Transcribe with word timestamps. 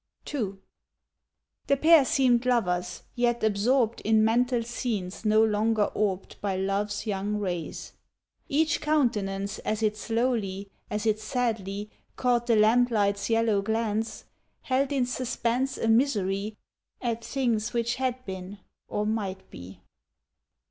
II 0.33 0.53
The 1.67 1.77
pair 1.77 2.05
seemed 2.05 2.47
lovers, 2.47 3.03
yet 3.13 3.43
absorbed 3.43 4.01
In 4.01 4.25
mental 4.25 4.63
scenes 4.63 5.23
no 5.25 5.43
longer 5.45 5.91
orbed 5.93 6.41
By 6.41 6.55
love's 6.57 7.05
young 7.05 7.35
rays. 7.35 7.93
Each 8.49 8.81
countenance 8.81 9.59
As 9.59 9.83
it 9.83 9.95
slowly, 9.95 10.71
as 10.89 11.05
it 11.05 11.19
sadly 11.19 11.91
Caught 12.15 12.47
the 12.47 12.55
lamplight's 12.55 13.29
yellow 13.29 13.61
glance 13.61 14.25
Held 14.63 14.91
in 14.91 15.05
suspense 15.05 15.77
a 15.77 15.87
misery 15.87 16.57
At 16.99 17.23
things 17.23 17.71
which 17.71 17.97
had 17.97 18.25
been 18.25 18.57
or 18.87 19.05
might 19.05 19.51
be. 19.51 19.81